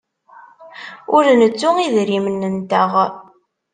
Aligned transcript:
Ur 1.15 1.25
nettu 1.39 1.69
idrimen-nteɣ. 1.85 2.91